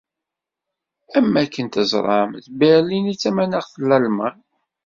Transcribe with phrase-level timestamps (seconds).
[1.17, 4.37] Am akken teẓram, d Berlin i d tamanaɣt n Lalman.